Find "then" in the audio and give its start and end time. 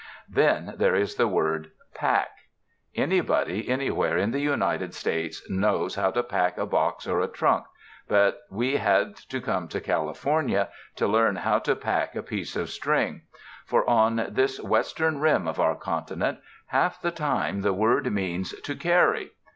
0.31-0.73